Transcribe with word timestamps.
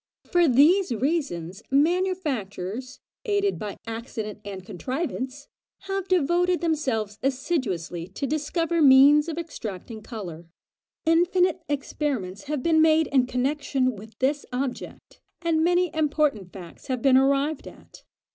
For 0.31 0.47
these 0.47 0.91
reasons 0.91 1.61
manufacturers, 1.69 2.99
aided 3.23 3.59
by 3.59 3.77
accident 3.85 4.39
and 4.43 4.65
contrivance, 4.65 5.47
have 5.81 6.07
devoted 6.07 6.59
themselves 6.59 7.19
assiduously 7.21 8.07
to 8.07 8.25
discover 8.25 8.81
means 8.81 9.29
of 9.29 9.37
extracting 9.37 10.01
colour: 10.01 10.47
infinite 11.05 11.61
experiments 11.69 12.45
have 12.45 12.63
been 12.63 12.81
made 12.81 13.09
in 13.11 13.27
connexion 13.27 13.95
with 13.95 14.17
this 14.17 14.43
object, 14.51 15.21
and 15.43 15.63
many 15.63 15.91
important 15.93 16.51
facts 16.51 16.87
have 16.87 17.03
been 17.03 17.15
arrived 17.15 17.67
at. 17.67 18.01